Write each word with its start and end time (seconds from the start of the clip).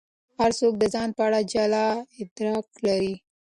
هر 0.39 0.51
څوک 0.59 0.73
د 0.79 0.83
ځان 0.93 1.09
په 1.17 1.21
اړه 1.27 1.39
جلا 1.51 1.87
ادراک 2.21 2.67
لري. 2.87 3.13